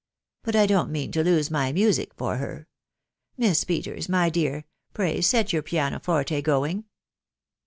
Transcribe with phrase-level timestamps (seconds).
[0.41, 2.67] But 1 don't mean to lose my music for her....
[3.37, 6.85] Miss Peters, my dear— pray set your piano forte going."